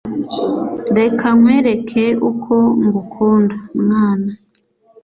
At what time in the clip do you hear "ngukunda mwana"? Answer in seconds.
2.85-4.31